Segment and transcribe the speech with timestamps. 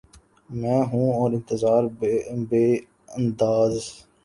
[0.49, 2.65] میں ہوں اور انتظار بے
[3.17, 3.73] انداز